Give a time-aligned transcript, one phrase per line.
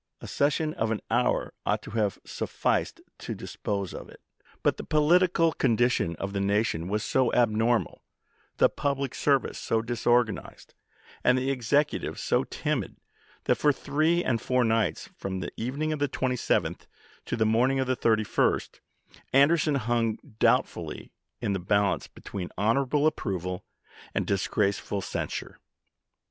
[0.19, 4.19] A session of an hour ought to have sufficed to dispose of it,
[4.63, 8.01] but the political condition of the nation was so abnormal,
[8.57, 10.73] the public service so disorganized,
[11.23, 12.95] and the Executive so timid, c.
[12.95, 12.97] f.
[12.97, 16.87] Black, that for three days and four nights, from the evening "Eandys' of the 27th
[17.25, 18.79] to the morning of the 31st,
[19.33, 21.11] Anderson ofjPeert^nie|h hung doubtfully
[21.41, 23.03] in the balance between honorable pp.
[23.03, 23.05] ii, 12.
[23.09, 23.65] approval
[24.15, 25.59] and disgraceful censure.